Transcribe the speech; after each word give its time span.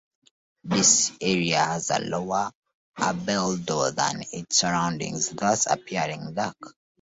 This 0.63 1.11
area 1.21 1.63
has 1.63 1.91
a 1.91 1.99
lower 1.99 2.51
albedo 2.97 3.93
than 3.93 4.23
its 4.31 4.57
surroundings, 4.57 5.29
thus 5.29 5.67
appearing 5.71 6.33
dark. 6.33 6.57